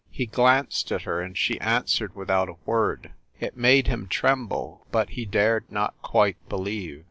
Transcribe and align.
He 0.09 0.25
glanced 0.25 0.91
at 0.91 1.03
her, 1.03 1.21
and 1.21 1.37
she 1.37 1.59
answered 1.61 2.15
without 2.15 2.49
a 2.49 2.55
word. 2.65 3.11
It 3.39 3.55
made 3.55 3.85
him 3.85 4.07
tremble, 4.07 4.87
but 4.91 5.09
he 5.11 5.25
dared 5.25 5.71
not 5.71 5.93
quite 6.01 6.37
believe. 6.49 6.99